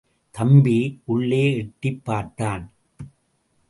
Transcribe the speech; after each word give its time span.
தம்பி! 0.31 1.01
உள்ளே 1.05 1.57
எட்டிப் 1.57 2.05
பார்த்தான். 2.05 2.71